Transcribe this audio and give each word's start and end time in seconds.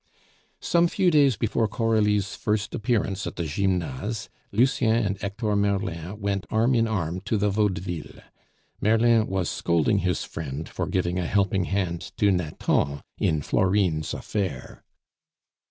Some 0.61 0.87
few 0.87 1.11
days 1.11 1.37
before 1.37 1.67
Coralie's 1.67 2.33
first 2.33 2.73
appearance 2.73 3.27
at 3.27 3.35
the 3.35 3.43
Gymnase, 3.45 4.29
Lucien 4.51 4.95
and 5.05 5.21
Hector 5.21 5.55
Merlin 5.55 6.19
went 6.19 6.47
arm 6.49 6.73
in 6.73 6.87
arm 6.87 7.21
to 7.25 7.37
the 7.37 7.51
Vaudeville. 7.51 8.23
Merlin 8.81 9.27
was 9.27 9.47
scolding 9.47 9.99
his 9.99 10.23
friend 10.23 10.67
for 10.67 10.87
giving 10.87 11.19
a 11.19 11.27
helping 11.27 11.65
hand 11.65 12.01
to 12.17 12.31
Nathan 12.31 13.03
in 13.19 13.43
Florine's 13.43 14.15
affair. 14.15 14.83